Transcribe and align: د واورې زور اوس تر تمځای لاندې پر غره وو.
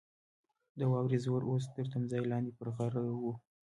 د 0.77 0.81
واورې 0.91 1.17
زور 1.25 1.41
اوس 1.49 1.63
تر 1.75 1.85
تمځای 1.93 2.23
لاندې 2.31 2.51
پر 2.57 2.67
غره 2.75 3.01
وو. 3.21 3.33